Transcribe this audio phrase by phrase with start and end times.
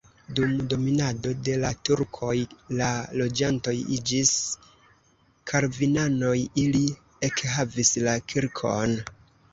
[0.37, 2.31] Dum dominado de la turkoj
[2.79, 2.87] la
[3.21, 4.33] loĝantoj iĝis
[5.53, 6.83] kalvinanoj, ili
[7.31, 8.99] ekhavis la kirkon.